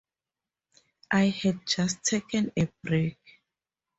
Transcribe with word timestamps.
I 1.11 1.25
had 1.25 1.67
just 1.67 2.01
taken 2.03 2.51
a 2.57 2.67
break. 2.81 3.19